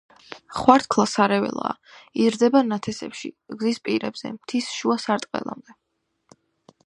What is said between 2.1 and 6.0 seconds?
იზრდება ნათესებში, გზის პირებზე, მთის შუა სარტყელამდე.